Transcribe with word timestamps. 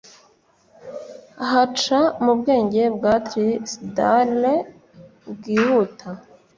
haca 1.49 1.99
mu 2.23 2.31
bwenge 2.39 2.83
bwa 2.97 3.13
trysdale 3.27 4.53
bwihuta 5.33 6.09